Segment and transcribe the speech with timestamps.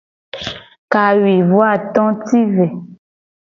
[0.91, 2.67] Kawuivoato ti ve.